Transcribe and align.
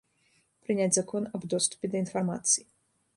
Прыняць 0.63 0.95
закон 0.95 1.29
аб 1.39 1.45
доступе 1.53 1.85
да 1.93 2.03
інфармацыі. 2.05 2.65